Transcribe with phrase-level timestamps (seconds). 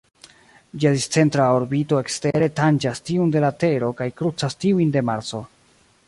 [0.83, 5.43] Ĝia discentra orbito ekstere tanĝas tiun de la Tero kaj krucas tiujn de Marso.